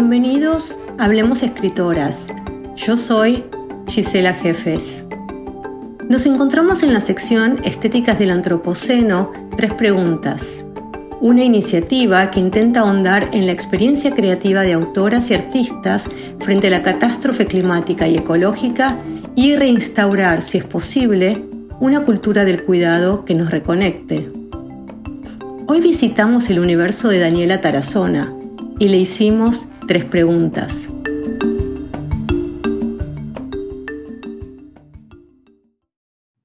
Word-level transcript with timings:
Bienvenidos 0.00 0.78
a 0.96 1.06
Hablemos 1.06 1.42
Escritoras. 1.42 2.28
Yo 2.76 2.96
soy 2.96 3.42
Gisela 3.88 4.32
Jefes. 4.32 5.04
Nos 6.08 6.24
encontramos 6.24 6.84
en 6.84 6.92
la 6.92 7.00
sección 7.00 7.58
Estéticas 7.64 8.16
del 8.16 8.30
Antropoceno, 8.30 9.32
tres 9.56 9.74
preguntas. 9.74 10.64
Una 11.20 11.42
iniciativa 11.42 12.30
que 12.30 12.38
intenta 12.38 12.80
ahondar 12.82 13.28
en 13.32 13.46
la 13.46 13.52
experiencia 13.52 14.14
creativa 14.14 14.62
de 14.62 14.74
autoras 14.74 15.32
y 15.32 15.34
artistas 15.34 16.08
frente 16.38 16.68
a 16.68 16.70
la 16.70 16.82
catástrofe 16.82 17.46
climática 17.46 18.06
y 18.06 18.18
ecológica 18.18 19.02
y 19.34 19.56
reinstaurar, 19.56 20.42
si 20.42 20.58
es 20.58 20.64
posible, 20.64 21.42
una 21.80 22.04
cultura 22.04 22.44
del 22.44 22.62
cuidado 22.62 23.24
que 23.24 23.34
nos 23.34 23.50
reconecte. 23.50 24.30
Hoy 25.66 25.80
visitamos 25.80 26.50
el 26.50 26.60
universo 26.60 27.08
de 27.08 27.18
Daniela 27.18 27.60
Tarazona 27.60 28.32
y 28.78 28.86
le 28.90 28.98
hicimos 28.98 29.66
tres 29.88 30.04
preguntas. 30.04 30.88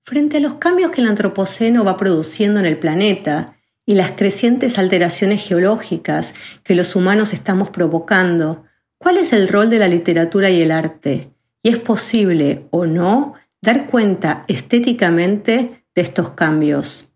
Frente 0.01 0.37
a 0.37 0.39
los 0.39 0.55
cambios 0.55 0.91
que 0.91 1.01
el 1.01 1.07
Antropoceno 1.07 1.83
va 1.83 1.97
produciendo 1.97 2.59
en 2.59 2.65
el 2.65 2.79
planeta 2.79 3.57
y 3.85 3.95
las 3.95 4.11
crecientes 4.11 4.79
alteraciones 4.79 5.45
geológicas 5.45 6.33
que 6.63 6.73
los 6.73 6.95
humanos 6.95 7.33
estamos 7.33 7.69
provocando, 7.69 8.63
¿cuál 8.97 9.17
es 9.17 9.33
el 9.33 9.47
rol 9.47 9.69
de 9.69 9.79
la 9.79 9.87
literatura 9.87 10.49
y 10.49 10.61
el 10.61 10.71
arte? 10.71 11.33
¿Y 11.61 11.69
es 11.69 11.79
posible 11.79 12.63
o 12.71 12.85
no 12.85 13.33
dar 13.61 13.87
cuenta 13.87 14.45
estéticamente 14.47 15.85
de 15.93 16.01
estos 16.01 16.31
cambios? 16.31 17.12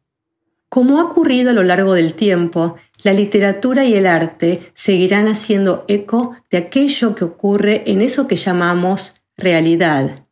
Como 0.69 0.99
ha 0.99 1.03
ocurrido 1.05 1.51
a 1.51 1.53
lo 1.53 1.63
largo 1.63 1.93
del 1.93 2.13
tiempo, 2.13 2.75
la 3.03 3.13
literatura 3.13 3.85
y 3.85 3.93
el 3.93 4.05
arte 4.05 4.71
seguirán 4.73 5.27
haciendo 5.27 5.85
eco 5.87 6.35
de 6.49 6.57
aquello 6.57 7.15
que 7.15 7.23
ocurre 7.23 7.83
en 7.89 8.01
eso 8.01 8.27
que 8.27 8.35
llamamos 8.35 9.21
realidad. 9.37 10.25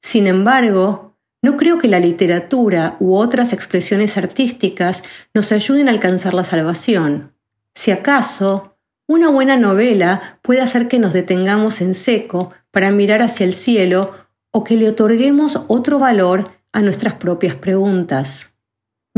Sin 0.00 0.26
embargo, 0.26 1.16
no 1.42 1.56
creo 1.56 1.78
que 1.78 1.86
la 1.86 2.00
literatura 2.00 2.96
u 2.98 3.14
otras 3.14 3.52
expresiones 3.52 4.16
artísticas 4.16 5.04
nos 5.34 5.52
ayuden 5.52 5.88
a 5.88 5.92
alcanzar 5.92 6.34
la 6.34 6.44
salvación. 6.44 7.34
Si 7.74 7.92
acaso, 7.92 8.76
una 9.06 9.30
buena 9.30 9.56
novela 9.56 10.40
puede 10.42 10.60
hacer 10.60 10.88
que 10.88 10.98
nos 10.98 11.12
detengamos 11.12 11.80
en 11.80 11.94
seco 11.94 12.50
para 12.72 12.90
mirar 12.90 13.22
hacia 13.22 13.46
el 13.46 13.52
cielo 13.52 14.12
o 14.50 14.64
que 14.64 14.76
le 14.76 14.88
otorguemos 14.88 15.62
otro 15.68 16.00
valor 16.00 16.50
a 16.72 16.82
nuestras 16.82 17.14
propias 17.14 17.54
preguntas. 17.54 18.47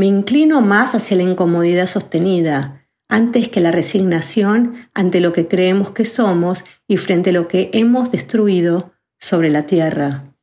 Me 0.01 0.06
inclino 0.06 0.62
más 0.62 0.95
hacia 0.95 1.19
la 1.19 1.25
incomodidad 1.25 1.84
sostenida, 1.84 2.87
antes 3.11 3.51
que 3.51 3.61
la 3.61 3.70
resignación 3.70 4.89
ante 4.95 5.20
lo 5.20 5.34
que 5.34 5.47
creemos 5.47 5.91
que 5.91 6.06
somos 6.06 6.65
y 6.89 6.97
frente 6.97 7.29
a 7.29 7.33
lo 7.34 7.48
que 7.48 7.69
hemos 7.75 8.11
destruido 8.11 8.95
sobre 9.19 9.51
la 9.51 9.67
tierra. 9.67 10.34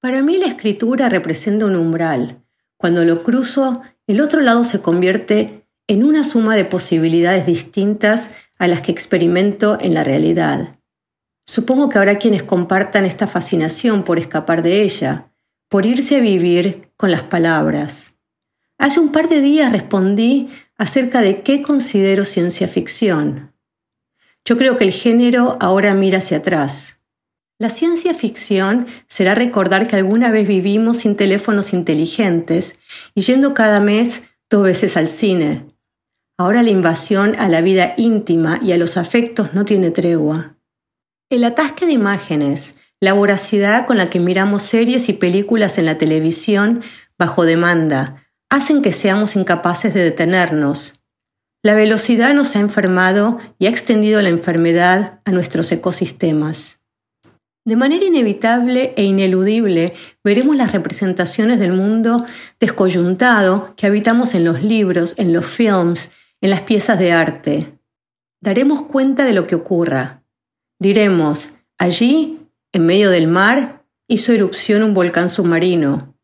Para 0.00 0.22
mí 0.22 0.38
la 0.38 0.46
escritura 0.46 1.10
representa 1.10 1.66
un 1.66 1.76
umbral. 1.76 2.42
Cuando 2.78 3.04
lo 3.04 3.22
cruzo, 3.22 3.82
el 4.06 4.22
otro 4.22 4.40
lado 4.40 4.64
se 4.64 4.80
convierte 4.80 5.68
en 5.88 6.02
una 6.02 6.24
suma 6.24 6.56
de 6.56 6.64
posibilidades 6.64 7.44
distintas 7.44 8.30
a 8.58 8.66
las 8.66 8.80
que 8.80 8.92
experimento 8.92 9.76
en 9.78 9.92
la 9.92 10.04
realidad. 10.04 10.78
Supongo 11.46 11.90
que 11.90 11.98
habrá 11.98 12.16
quienes 12.16 12.44
compartan 12.44 13.04
esta 13.04 13.26
fascinación 13.26 14.04
por 14.04 14.18
escapar 14.18 14.62
de 14.62 14.80
ella, 14.80 15.34
por 15.68 15.84
irse 15.84 16.16
a 16.16 16.20
vivir 16.20 16.92
con 16.96 17.10
las 17.10 17.24
palabras. 17.24 18.15
Hace 18.78 19.00
un 19.00 19.10
par 19.10 19.28
de 19.28 19.40
días 19.40 19.72
respondí 19.72 20.50
acerca 20.76 21.22
de 21.22 21.42
qué 21.42 21.62
considero 21.62 22.24
ciencia 22.24 22.68
ficción. 22.68 23.52
Yo 24.44 24.56
creo 24.56 24.76
que 24.76 24.84
el 24.84 24.92
género 24.92 25.56
ahora 25.60 25.94
mira 25.94 26.18
hacia 26.18 26.38
atrás. 26.38 27.00
La 27.58 27.70
ciencia 27.70 28.12
ficción 28.12 28.86
será 29.06 29.34
recordar 29.34 29.88
que 29.88 29.96
alguna 29.96 30.30
vez 30.30 30.46
vivimos 30.46 30.98
sin 30.98 31.16
teléfonos 31.16 31.72
inteligentes 31.72 32.78
y 33.14 33.22
yendo 33.22 33.54
cada 33.54 33.80
mes 33.80 34.24
dos 34.50 34.62
veces 34.62 34.96
al 34.98 35.08
cine. 35.08 35.66
Ahora 36.38 36.62
la 36.62 36.68
invasión 36.68 37.34
a 37.38 37.48
la 37.48 37.62
vida 37.62 37.94
íntima 37.96 38.60
y 38.62 38.72
a 38.72 38.76
los 38.76 38.98
afectos 38.98 39.54
no 39.54 39.64
tiene 39.64 39.90
tregua. 39.90 40.58
El 41.30 41.44
atasque 41.44 41.86
de 41.86 41.92
imágenes, 41.92 42.76
la 43.00 43.14
voracidad 43.14 43.86
con 43.86 43.96
la 43.96 44.10
que 44.10 44.20
miramos 44.20 44.62
series 44.62 45.08
y 45.08 45.14
películas 45.14 45.78
en 45.78 45.86
la 45.86 45.96
televisión 45.96 46.82
bajo 47.18 47.44
demanda, 47.44 48.25
hacen 48.50 48.82
que 48.82 48.92
seamos 48.92 49.36
incapaces 49.36 49.94
de 49.94 50.02
detenernos. 50.02 51.04
La 51.62 51.74
velocidad 51.74 52.32
nos 52.34 52.54
ha 52.54 52.60
enfermado 52.60 53.38
y 53.58 53.66
ha 53.66 53.70
extendido 53.70 54.22
la 54.22 54.28
enfermedad 54.28 55.20
a 55.24 55.32
nuestros 55.32 55.70
ecosistemas. 55.72 56.80
De 57.64 57.74
manera 57.74 58.04
inevitable 58.04 58.94
e 58.96 59.02
ineludible 59.02 59.94
veremos 60.22 60.54
las 60.54 60.70
representaciones 60.70 61.58
del 61.58 61.72
mundo 61.72 62.24
descoyuntado 62.60 63.74
que 63.76 63.88
habitamos 63.88 64.34
en 64.34 64.44
los 64.44 64.62
libros, 64.62 65.18
en 65.18 65.32
los 65.32 65.44
films, 65.44 66.12
en 66.40 66.50
las 66.50 66.60
piezas 66.60 67.00
de 67.00 67.10
arte. 67.10 67.80
Daremos 68.40 68.82
cuenta 68.82 69.24
de 69.24 69.32
lo 69.32 69.48
que 69.48 69.56
ocurra. 69.56 70.22
Diremos, 70.78 71.54
allí, 71.78 72.38
en 72.72 72.86
medio 72.86 73.10
del 73.10 73.26
mar, 73.26 73.84
hizo 74.06 74.32
erupción 74.32 74.84
un 74.84 74.94
volcán 74.94 75.28
submarino. 75.28 76.15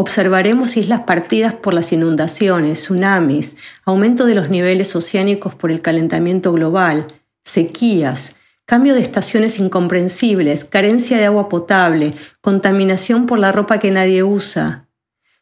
Observaremos 0.00 0.76
islas 0.76 1.00
partidas 1.00 1.54
por 1.54 1.74
las 1.74 1.92
inundaciones, 1.92 2.78
tsunamis, 2.78 3.56
aumento 3.84 4.26
de 4.26 4.36
los 4.36 4.48
niveles 4.48 4.94
oceánicos 4.94 5.56
por 5.56 5.72
el 5.72 5.82
calentamiento 5.82 6.52
global, 6.52 7.08
sequías, 7.42 8.36
cambio 8.64 8.94
de 8.94 9.00
estaciones 9.00 9.58
incomprensibles, 9.58 10.64
carencia 10.64 11.16
de 11.16 11.24
agua 11.24 11.48
potable, 11.48 12.14
contaminación 12.40 13.26
por 13.26 13.40
la 13.40 13.50
ropa 13.50 13.80
que 13.80 13.90
nadie 13.90 14.22
usa. 14.22 14.86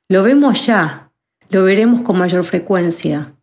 Lo 0.09 0.23
vemos 0.23 0.65
ya, 0.65 1.13
lo 1.51 1.63
veremos 1.65 2.01
con 2.01 2.17
mayor 2.17 2.43
frecuencia. 2.43 3.35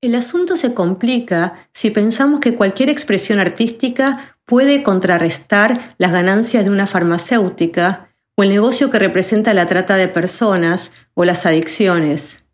El 0.00 0.14
asunto 0.14 0.56
se 0.56 0.74
complica 0.74 1.68
si 1.72 1.90
pensamos 1.90 2.38
que 2.38 2.54
cualquier 2.54 2.88
expresión 2.88 3.40
artística 3.40 4.36
puede 4.44 4.84
contrarrestar 4.84 5.96
las 5.98 6.12
ganancias 6.12 6.64
de 6.64 6.70
una 6.70 6.86
farmacéutica 6.86 8.05
o 8.36 8.42
el 8.42 8.50
negocio 8.50 8.90
que 8.90 8.98
representa 8.98 9.54
la 9.54 9.66
trata 9.66 9.96
de 9.96 10.08
personas 10.08 10.92
o 11.14 11.24
las 11.24 11.46
adicciones. 11.46 12.44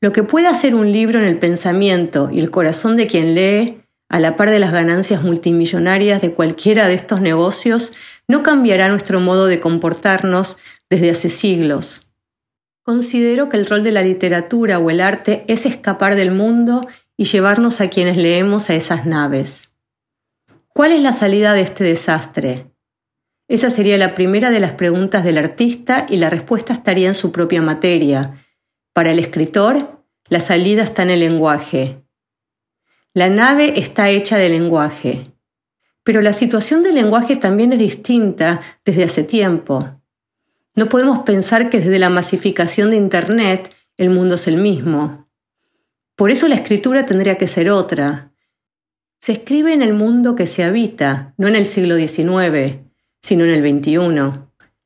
Lo 0.00 0.12
que 0.12 0.22
puede 0.22 0.48
hacer 0.48 0.74
un 0.74 0.92
libro 0.92 1.18
en 1.18 1.24
el 1.24 1.38
pensamiento 1.38 2.28
y 2.30 2.38
el 2.38 2.50
corazón 2.50 2.96
de 2.96 3.06
quien 3.06 3.34
lee, 3.34 3.80
a 4.10 4.20
la 4.20 4.36
par 4.36 4.50
de 4.50 4.58
las 4.58 4.70
ganancias 4.70 5.22
multimillonarias 5.22 6.20
de 6.20 6.32
cualquiera 6.32 6.88
de 6.88 6.94
estos 6.94 7.22
negocios, 7.22 7.94
no 8.28 8.42
cambiará 8.42 8.88
nuestro 8.88 9.18
modo 9.18 9.46
de 9.46 9.60
comportarnos 9.60 10.58
desde 10.90 11.10
hace 11.10 11.30
siglos. 11.30 12.12
Considero 12.82 13.48
que 13.48 13.56
el 13.56 13.64
rol 13.64 13.82
de 13.82 13.92
la 13.92 14.02
literatura 14.02 14.78
o 14.78 14.90
el 14.90 15.00
arte 15.00 15.44
es 15.48 15.64
escapar 15.64 16.16
del 16.16 16.32
mundo 16.32 16.86
y 17.16 17.24
llevarnos 17.24 17.80
a 17.80 17.88
quienes 17.88 18.18
leemos 18.18 18.68
a 18.68 18.74
esas 18.74 19.06
naves. 19.06 19.72
¿Cuál 20.68 20.92
es 20.92 21.00
la 21.00 21.14
salida 21.14 21.54
de 21.54 21.62
este 21.62 21.84
desastre? 21.84 22.73
Esa 23.46 23.70
sería 23.70 23.98
la 23.98 24.14
primera 24.14 24.50
de 24.50 24.60
las 24.60 24.72
preguntas 24.72 25.22
del 25.22 25.38
artista 25.38 26.06
y 26.08 26.16
la 26.16 26.30
respuesta 26.30 26.72
estaría 26.72 27.08
en 27.08 27.14
su 27.14 27.30
propia 27.30 27.60
materia. 27.60 28.44
Para 28.92 29.10
el 29.10 29.18
escritor, 29.18 30.02
la 30.28 30.40
salida 30.40 30.82
está 30.82 31.02
en 31.02 31.10
el 31.10 31.20
lenguaje. 31.20 32.02
La 33.12 33.28
nave 33.28 33.78
está 33.78 34.08
hecha 34.08 34.38
de 34.38 34.48
lenguaje. 34.48 35.24
Pero 36.02 36.22
la 36.22 36.32
situación 36.32 36.82
del 36.82 36.94
lenguaje 36.94 37.36
también 37.36 37.72
es 37.72 37.78
distinta 37.78 38.60
desde 38.84 39.04
hace 39.04 39.24
tiempo. 39.24 40.00
No 40.74 40.88
podemos 40.88 41.20
pensar 41.20 41.70
que 41.70 41.80
desde 41.80 41.98
la 41.98 42.10
masificación 42.10 42.90
de 42.90 42.96
Internet 42.96 43.72
el 43.96 44.10
mundo 44.10 44.34
es 44.34 44.48
el 44.48 44.56
mismo. 44.56 45.28
Por 46.16 46.30
eso 46.30 46.48
la 46.48 46.56
escritura 46.56 47.06
tendría 47.06 47.36
que 47.36 47.46
ser 47.46 47.70
otra. 47.70 48.32
Se 49.18 49.32
escribe 49.32 49.72
en 49.72 49.82
el 49.82 49.94
mundo 49.94 50.34
que 50.34 50.46
se 50.46 50.64
habita, 50.64 51.34
no 51.36 51.46
en 51.46 51.56
el 51.56 51.66
siglo 51.66 51.96
XIX, 51.96 52.83
sino 53.24 53.44
en 53.44 53.50
el 53.52 53.62
XXI. 53.62 53.96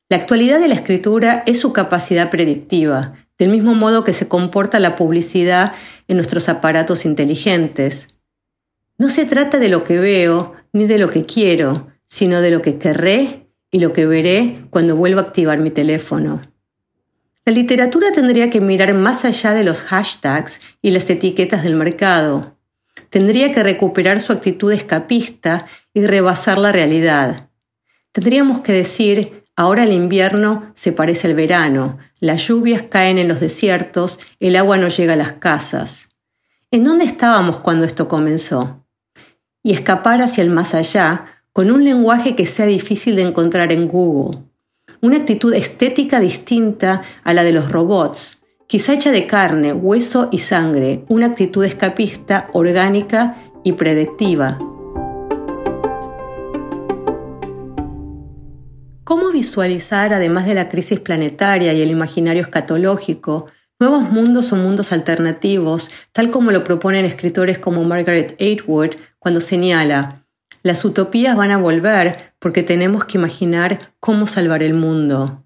La 0.08 0.17
actualidad 0.17 0.61
de 0.61 0.69
la 0.69 0.75
escritura 0.75 1.43
es 1.46 1.58
su 1.58 1.73
capacidad 1.73 2.31
predictiva, 2.31 3.14
del 3.37 3.49
mismo 3.49 3.75
modo 3.75 4.05
que 4.05 4.12
se 4.12 4.29
comporta 4.29 4.79
la 4.79 4.94
publicidad 4.94 5.73
en 6.06 6.19
nuestros 6.19 6.49
aparatos 6.49 7.05
inteligentes. 7.05 8.17
No 8.96 9.08
se 9.08 9.25
trata 9.25 9.58
de 9.58 9.69
lo 9.69 9.82
que 9.82 9.99
veo 9.99 10.55
ni 10.73 10.87
de 10.87 10.99
lo 10.99 11.08
que 11.08 11.25
quiero, 11.25 11.88
sino 12.06 12.40
de 12.40 12.52
lo 12.52 12.62
que 12.62 12.79
querré 12.79 13.49
y 13.73 13.81
lo 13.81 13.93
que 13.93 14.06
veré 14.06 14.67
cuando 14.70 14.94
vuelva 14.94 15.23
a 15.23 15.25
activar 15.25 15.58
mi 15.58 15.70
teléfono. 15.70 16.41
La 17.44 17.52
literatura 17.52 18.12
tendría 18.12 18.50
que 18.50 18.61
mirar 18.61 18.94
más 18.94 19.25
allá 19.25 19.52
de 19.52 19.64
los 19.64 19.81
hashtags 19.81 20.61
y 20.81 20.93
las 20.93 21.11
etiquetas 21.11 21.64
del 21.64 21.75
mercado. 21.75 22.56
Tendría 23.11 23.50
que 23.50 23.64
recuperar 23.64 24.20
su 24.20 24.32
actitud 24.32 24.70
escapista 24.70 25.67
y 25.93 26.06
rebasar 26.06 26.58
la 26.58 26.70
realidad. 26.70 27.48
Tendríamos 28.12 28.60
que 28.60 28.72
decir, 28.72 29.44
ahora 29.56 29.84
el 29.84 29.93
invierno 29.93 30.70
se 30.75 30.93
parece 30.93 31.28
al 31.28 31.34
verano, 31.34 31.99
las 32.20 32.46
lluvias 32.46 32.82
caen 32.82 33.19
en 33.19 33.28
los 33.28 33.40
desiertos, 33.40 34.19
el 34.40 34.56
agua 34.56 34.76
no 34.76 34.88
llega 34.88 35.14
a 35.14 35.16
las 35.16 35.32
casas. 35.34 36.08
¿En 36.70 36.84
dónde 36.84 37.05
estábamos 37.05 37.58
cuando 37.58 37.84
esto 37.84 38.08
comenzó? 38.08 38.84
y 39.62 39.72
escapar 39.72 40.22
hacia 40.22 40.43
el 40.43 40.50
más 40.50 40.75
allá 40.75 41.26
con 41.52 41.70
un 41.70 41.84
lenguaje 41.84 42.34
que 42.34 42.46
sea 42.46 42.66
difícil 42.66 43.16
de 43.16 43.22
encontrar 43.22 43.72
en 43.72 43.88
Google. 43.88 44.38
Una 45.02 45.19
actitud 45.19 45.52
estética 45.52 46.20
distinta 46.20 47.02
a 47.25 47.34
la 47.34 47.44
de 47.44 47.52
los 47.52 47.70
robots, 47.70 48.43
quizá 48.66 48.94
hecha 48.94 49.12
de 49.12 49.26
carne, 49.26 49.72
hueso 49.72 50.28
y 50.31 50.38
sangre, 50.38 51.05
una 51.08 51.26
actitud 51.26 51.64
escapista, 51.64 52.49
orgánica 52.52 53.37
y 53.64 53.72
predictiva. 53.72 54.58
¿Cómo 59.08 59.31
visualizar, 59.31 60.12
además 60.12 60.44
de 60.44 60.52
la 60.52 60.69
crisis 60.69 61.00
planetaria 61.00 61.72
y 61.72 61.81
el 61.81 61.88
imaginario 61.88 62.43
escatológico, 62.43 63.46
nuevos 63.81 64.02
mundos 64.02 64.52
o 64.52 64.56
mundos 64.56 64.93
alternativos, 64.93 65.90
tal 66.12 66.31
como 66.31 66.50
lo 66.50 66.62
proponen 66.62 67.06
escritores 67.06 67.58
como 67.58 67.84
Margaret 67.84 68.37
Atwood 68.38 68.96
cuando 69.19 69.40
señala, 69.40 70.26
las 70.62 70.84
utopías 70.84 71.37
van 71.37 71.52
a 71.52 71.56
volver 71.56 72.34
porque 72.38 72.62
tenemos 72.62 73.06
que 73.06 73.16
imaginar 73.16 73.94
cómo 73.99 74.26
salvar 74.26 74.62
el 74.62 74.75
mundo? 74.75 75.43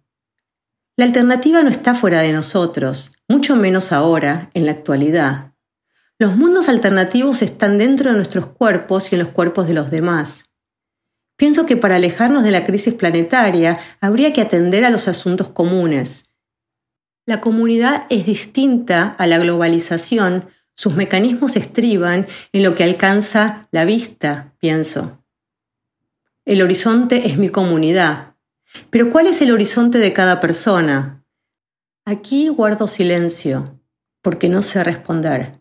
La 0.97 1.05
alternativa 1.05 1.63
no 1.63 1.71
está 1.71 1.95
fuera 1.95 2.21
de 2.21 2.33
nosotros, 2.33 3.13
mucho 3.29 3.55
menos 3.55 3.93
ahora, 3.93 4.51
en 4.55 4.67
la 4.67 4.73
actualidad. 4.73 5.53
Los 6.19 6.37
mundos 6.37 6.69
alternativos 6.69 7.43
están 7.43 7.79
dentro 7.79 8.11
de 8.11 8.17
nuestros 8.17 8.47
cuerpos 8.47 9.13
y 9.13 9.15
en 9.15 9.21
los 9.21 9.29
cuerpos 9.29 9.69
de 9.69 9.75
los 9.75 9.93
demás. 9.93 10.47
Pienso 11.43 11.67
que 11.67 11.77
para 11.77 11.97
alejarnos 11.97 12.45
de 12.45 12.53
la 12.53 12.63
crisis 12.63 12.95
planetaria 12.95 13.77
habría 14.01 14.33
que 14.33 14.43
atender 14.43 14.85
a 14.85 14.91
los 14.91 15.09
asuntos 15.09 15.49
comunes. 15.49 16.31
La 17.27 17.41
comunidad 17.41 18.07
es 18.11 18.27
distinta 18.27 19.17
a 19.19 19.27
la 19.27 19.39
globalización, 19.39 20.51
sus 20.77 20.95
mecanismos 20.95 21.57
estriban 21.57 22.29
en 22.53 22.63
lo 22.63 22.77
que 22.77 22.85
alcanza 22.85 23.67
la 23.73 23.85
vista, 23.85 24.55
pienso. 24.61 25.25
El 26.45 26.63
horizonte 26.63 27.27
es 27.27 27.39
mi 27.39 27.49
comunidad. 27.49 28.37
Pero 28.91 29.11
¿cuál 29.11 29.27
es 29.27 29.43
el 29.43 29.51
horizonte 29.51 29.99
de 29.99 30.13
cada 30.13 30.39
persona? 30.39 31.25
Aquí 32.05 32.51
guardo 32.51 32.87
silencio, 32.87 33.81
porque 34.21 34.49
no 34.49 34.63
sé 34.63 34.85
responder. 34.85 35.61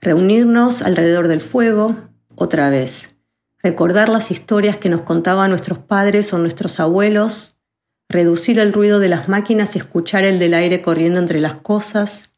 Reunirnos 0.00 0.82
alrededor 0.82 1.28
del 1.28 1.40
fuego, 1.40 1.94
otra 2.34 2.68
vez 2.68 3.14
recordar 3.62 4.08
las 4.08 4.30
historias 4.30 4.76
que 4.76 4.88
nos 4.88 5.02
contaban 5.02 5.50
nuestros 5.50 5.78
padres 5.78 6.32
o 6.32 6.38
nuestros 6.38 6.80
abuelos, 6.80 7.56
reducir 8.08 8.58
el 8.58 8.72
ruido 8.72 9.00
de 9.00 9.08
las 9.08 9.28
máquinas 9.28 9.76
y 9.76 9.78
escuchar 9.78 10.24
el 10.24 10.38
del 10.38 10.54
aire 10.54 10.80
corriendo 10.80 11.18
entre 11.18 11.40
las 11.40 11.54
cosas. 11.54 12.32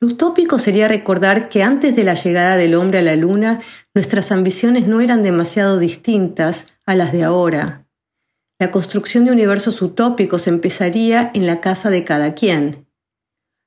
Lo 0.00 0.08
utópico 0.08 0.58
sería 0.58 0.88
recordar 0.88 1.48
que 1.48 1.62
antes 1.62 1.94
de 1.94 2.04
la 2.04 2.14
llegada 2.14 2.56
del 2.56 2.74
hombre 2.74 3.00
a 3.00 3.02
la 3.02 3.16
luna, 3.16 3.60
nuestras 3.94 4.32
ambiciones 4.32 4.86
no 4.86 5.00
eran 5.00 5.22
demasiado 5.22 5.78
distintas 5.78 6.68
a 6.86 6.94
las 6.94 7.12
de 7.12 7.24
ahora. 7.24 7.86
La 8.60 8.70
construcción 8.70 9.24
de 9.24 9.32
universos 9.32 9.82
utópicos 9.82 10.46
empezaría 10.46 11.30
en 11.34 11.46
la 11.46 11.60
casa 11.60 11.90
de 11.90 12.04
cada 12.04 12.34
quien. 12.34 12.86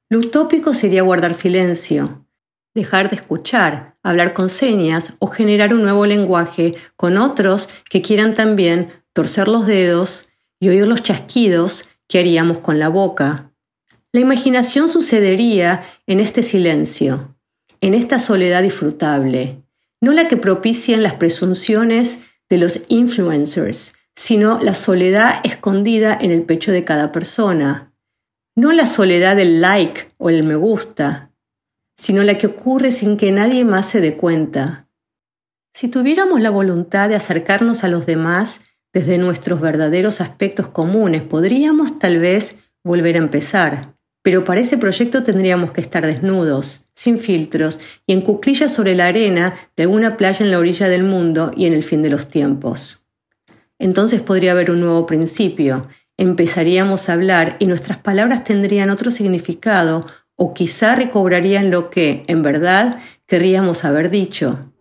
Lo 0.10 0.20
utópico 0.20 0.74
sería 0.74 1.04
guardar 1.04 1.34
silencio, 1.34 2.26
dejar 2.74 3.10
de 3.10 3.18
escuchar, 3.18 3.98
hablar 4.04 4.34
con 4.34 4.50
señas 4.50 5.14
o 5.20 5.28
generar 5.28 5.74
un 5.74 5.84
nuevo 5.84 6.06
lenguaje 6.06 6.76
con 6.96 7.18
otros 7.18 7.70
que 7.90 8.02
quieran 8.02 8.34
también 8.34 8.90
torcer 9.14 9.48
los 9.48 9.68
dedos 9.68 10.30
y 10.60 10.70
oír 10.70 10.88
los 10.88 11.04
chasquidos 11.04 11.90
que 12.08 12.20
haríamos 12.20 12.60
con 12.60 12.80
la 12.80 12.90
boca. 12.90 13.52
La 14.12 14.20
imaginación 14.20 14.88
sucedería 14.88 15.84
en 16.06 16.20
este 16.20 16.44
silencio, 16.44 17.38
en 17.82 17.94
esta 17.94 18.20
soledad 18.20 18.62
disfrutable, 18.62 19.64
no 20.02 20.12
la 20.12 20.28
que 20.28 20.38
propician 20.38 21.04
las 21.04 21.14
presunciones 21.14 22.20
de 22.50 22.58
los 22.58 22.82
influencers, 22.90 23.94
sino 24.16 24.60
la 24.60 24.74
soledad 24.74 25.40
escondida 25.44 26.18
en 26.20 26.32
el 26.32 26.44
pecho 26.44 26.72
de 26.72 26.84
cada 26.84 27.12
persona, 27.12 27.94
no 28.56 28.74
la 28.74 28.88
soledad 28.88 29.36
del 29.36 29.62
like 29.62 30.10
o 30.18 30.30
el 30.30 30.44
me 30.44 30.56
gusta, 30.56 31.31
sino 31.96 32.24
la 32.24 32.38
que 32.38 32.48
ocurre 32.48 32.92
sin 32.92 33.18
que 33.18 33.32
nadie 33.32 33.66
más 33.66 33.88
se 33.88 34.02
dé 34.02 34.16
cuenta. 34.16 34.88
Si 35.74 35.88
tuviéramos 35.88 36.42
la 36.42 36.50
voluntad 36.50 37.10
de 37.10 37.16
acercarnos 37.16 37.84
a 37.84 37.88
los 37.88 38.06
demás 38.06 38.62
desde 38.94 39.18
nuestros 39.18 39.62
verdaderos 39.62 40.20
aspectos 40.20 40.68
comunes, 40.68 41.24
podríamos 41.24 42.00
tal 42.00 42.20
vez 42.20 42.56
volver 42.84 43.16
a 43.16 43.20
empezar. 43.20 43.96
Pero 44.24 44.44
para 44.44 44.60
ese 44.60 44.78
proyecto 44.78 45.24
tendríamos 45.24 45.72
que 45.72 45.82
estar 45.82 46.06
desnudos, 46.06 46.86
sin 46.94 47.18
filtros 47.18 47.80
y 48.06 48.14
en 48.14 48.22
cuclillas 48.22 48.74
sobre 48.74 48.96
la 48.96 49.08
arena 49.08 49.56
de 49.76 49.84
alguna 49.84 50.18
playa 50.18 50.46
en 50.46 50.52
la 50.52 50.60
orilla 50.60 50.88
del 50.88 51.04
mundo 51.04 51.52
y 51.56 51.66
en 51.66 51.74
el 51.74 51.84
fin 51.84 52.04
de 52.04 52.12
los 52.12 52.28
tiempos. 52.28 53.06
Entonces 53.80 54.22
podría 54.22 54.52
haber 54.52 54.70
un 54.70 54.82
nuevo 54.82 55.08
principio, 55.08 55.88
empezaríamos 56.18 57.10
a 57.10 57.14
hablar 57.14 57.56
y 57.58 57.66
nuestras 57.66 57.98
palabras 57.98 58.44
tendrían 58.44 58.92
otro 58.92 59.10
significado, 59.10 60.06
o 60.44 60.56
quizá 60.56 60.96
recobrarían 60.96 61.70
lo 61.70 61.92
que, 61.92 62.24
en 62.26 62.42
verdad, 62.42 62.98
querríamos 63.28 63.86
haber 63.86 64.10
dicho. 64.10 64.74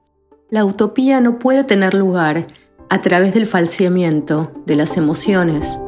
La 0.49 0.65
utopía 0.65 1.21
no 1.21 1.39
puede 1.39 1.65
tener 1.65 1.93
lugar 1.93 2.47
a 2.89 3.03
través 3.03 3.35
del 3.35 3.47
falseamiento 3.47 4.55
de 4.65 4.77
las 4.77 4.97
emociones. 4.97 5.79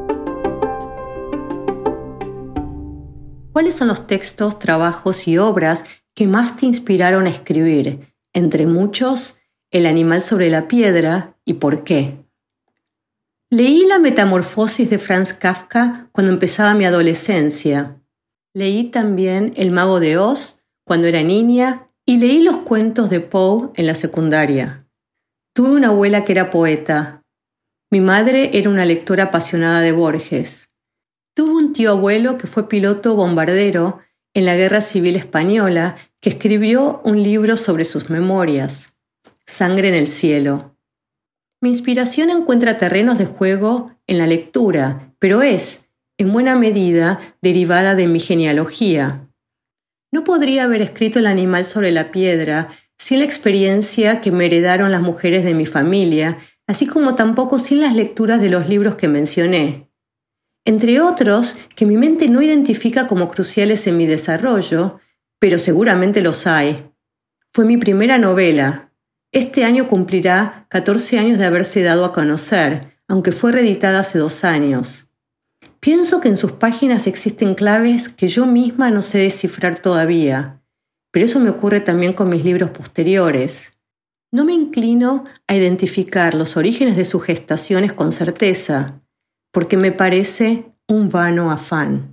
¿Cuáles 3.51 3.73
son 3.73 3.87
los 3.87 4.05
textos, 4.05 4.59
trabajos 4.59 5.27
y 5.27 5.39
obras 5.39 5.85
que 6.13 6.27
más 6.27 6.55
te 6.55 6.67
inspiraron 6.67 7.25
a 7.25 7.31
escribir? 7.31 8.13
Entre 8.31 8.67
muchos, 8.67 9.39
El 9.71 9.87
animal 9.87 10.21
sobre 10.21 10.51
la 10.51 10.67
piedra 10.67 11.35
y 11.45 11.53
por 11.53 11.83
qué. 11.83 12.23
Leí 13.49 13.87
La 13.87 13.97
Metamorfosis 13.97 14.91
de 14.91 14.99
Franz 14.99 15.33
Kafka 15.33 16.09
cuando 16.11 16.31
empezaba 16.31 16.75
mi 16.75 16.85
adolescencia 16.85 18.02
Leí 18.55 18.85
también 18.85 19.53
El 19.55 19.71
mago 19.71 19.99
de 19.99 20.17
Oz 20.17 20.63
cuando 20.85 21.07
era 21.07 21.23
niña 21.23 21.89
y 22.05 22.17
leí 22.17 22.41
los 22.41 22.57
cuentos 22.57 23.09
de 23.09 23.19
Poe 23.19 23.71
en 23.75 23.87
la 23.87 23.95
secundaria. 23.95 24.87
Tuve 25.55 25.71
una 25.71 25.87
abuela 25.87 26.23
que 26.23 26.33
era 26.33 26.51
poeta. 26.51 27.23
Mi 27.89 27.99
madre 27.99 28.57
era 28.57 28.69
una 28.69 28.85
lectora 28.85 29.25
apasionada 29.25 29.81
de 29.81 29.91
Borges. 29.91 30.69
Tuve 31.35 31.51
un 31.51 31.73
tío 31.73 31.91
abuelo 31.91 32.37
que 32.37 32.45
fue 32.45 32.69
piloto 32.69 33.15
bombardero 33.15 33.99
en 34.35 34.45
la 34.45 34.55
Guerra 34.55 34.81
Civil 34.81 35.15
Española 35.15 35.95
que 36.19 36.29
escribió 36.29 37.01
un 37.03 37.23
libro 37.23 37.57
sobre 37.57 37.85
sus 37.85 38.09
memorias, 38.09 38.97
Sangre 39.45 39.89
en 39.89 39.95
el 39.95 40.07
Cielo. 40.07 40.77
Mi 41.59 41.69
inspiración 41.69 42.29
encuentra 42.29 42.77
terrenos 42.77 43.17
de 43.17 43.25
juego 43.25 43.91
en 44.05 44.17
la 44.17 44.27
lectura, 44.27 45.13
pero 45.17 45.41
es, 45.41 45.82
en 46.17 46.31
buena 46.31 46.55
medida 46.55 47.19
derivada 47.41 47.95
de 47.95 48.07
mi 48.07 48.19
genealogía. 48.19 49.29
No 50.11 50.23
podría 50.23 50.65
haber 50.65 50.81
escrito 50.81 51.19
El 51.19 51.25
animal 51.25 51.65
sobre 51.65 51.91
la 51.91 52.11
piedra 52.11 52.69
sin 52.97 53.19
la 53.19 53.25
experiencia 53.25 54.21
que 54.21 54.31
me 54.31 54.45
heredaron 54.45 54.91
las 54.91 55.01
mujeres 55.01 55.43
de 55.43 55.53
mi 55.53 55.65
familia, 55.65 56.37
así 56.67 56.87
como 56.87 57.15
tampoco 57.15 57.59
sin 57.59 57.81
las 57.81 57.95
lecturas 57.95 58.39
de 58.39 58.49
los 58.49 58.69
libros 58.69 58.95
que 58.95 59.07
mencioné. 59.07 59.89
Entre 60.65 61.01
otros, 61.01 61.57
que 61.75 61.85
mi 61.85 61.97
mente 61.97 62.29
no 62.29 62.41
identifica 62.41 63.07
como 63.07 63.29
cruciales 63.29 63.85
en 63.87 63.97
mi 63.97 64.05
desarrollo, 64.05 64.99
pero 65.39 65.57
seguramente 65.57 66.21
los 66.21 66.47
hay. 66.47 66.89
Fue 67.51 67.65
mi 67.65 67.77
primera 67.77 68.17
novela. 68.17 68.93
Este 69.33 69.65
año 69.65 69.89
cumplirá 69.89 70.67
14 70.69 71.19
años 71.19 71.37
de 71.37 71.45
haberse 71.45 71.81
dado 71.81 72.05
a 72.05 72.13
conocer, 72.13 72.97
aunque 73.07 73.33
fue 73.33 73.51
reeditada 73.51 73.99
hace 73.99 74.19
dos 74.19 74.45
años. 74.45 75.09
Pienso 75.83 76.21
que 76.21 76.29
en 76.29 76.37
sus 76.37 76.53
páginas 76.53 77.07
existen 77.07 77.55
claves 77.55 78.07
que 78.07 78.29
yo 78.29 78.45
misma 78.45 78.89
no 78.89 79.01
sé 79.01 79.17
descifrar 79.17 79.79
todavía, 79.79 80.63
pero 81.11 81.25
eso 81.25 81.41
me 81.41 81.49
ocurre 81.49 81.81
también 81.81 82.13
con 82.13 82.29
mis 82.29 82.45
libros 82.45 82.69
posteriores. 82.69 83.73
No 84.31 84.45
me 84.45 84.53
inclino 84.53 85.25
a 85.45 85.57
identificar 85.57 86.35
los 86.35 86.55
orígenes 86.55 86.95
de 86.95 87.03
sus 87.03 87.21
gestaciones 87.23 87.91
con 87.91 88.13
certeza, 88.13 89.01
porque 89.51 89.75
me 89.75 89.91
parece 89.91 90.71
un 90.87 91.09
vano 91.09 91.51
afán. 91.51 92.12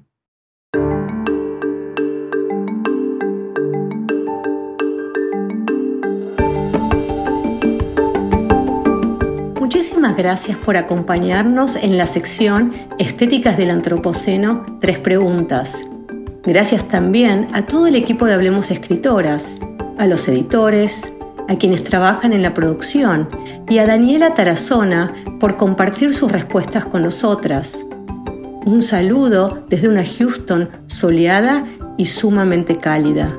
Muchísimas 9.80 10.14
gracias 10.14 10.58
por 10.58 10.76
acompañarnos 10.76 11.74
en 11.76 11.96
la 11.96 12.04
sección 12.04 12.74
Estéticas 12.98 13.56
del 13.56 13.70
Antropoceno, 13.70 14.78
tres 14.78 14.98
preguntas. 14.98 15.86
Gracias 16.42 16.86
también 16.86 17.46
a 17.54 17.62
todo 17.62 17.86
el 17.86 17.96
equipo 17.96 18.26
de 18.26 18.34
Hablemos 18.34 18.70
Escritoras, 18.70 19.58
a 19.96 20.04
los 20.04 20.28
editores, 20.28 21.10
a 21.48 21.56
quienes 21.56 21.82
trabajan 21.82 22.34
en 22.34 22.42
la 22.42 22.52
producción 22.52 23.30
y 23.70 23.78
a 23.78 23.86
Daniela 23.86 24.34
Tarazona 24.34 25.14
por 25.40 25.56
compartir 25.56 26.12
sus 26.12 26.30
respuestas 26.30 26.84
con 26.84 27.02
nosotras. 27.02 27.78
Un 28.66 28.82
saludo 28.82 29.64
desde 29.70 29.88
una 29.88 30.04
Houston 30.04 30.68
soleada 30.88 31.64
y 31.96 32.04
sumamente 32.04 32.76
cálida. 32.76 33.34